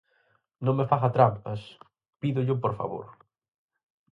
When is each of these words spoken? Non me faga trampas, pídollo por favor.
Non 0.65 0.73
me 0.77 0.89
faga 0.91 1.13
trampas, 1.17 1.61
pídollo 2.21 2.55
por 2.63 2.73
favor. 2.79 3.05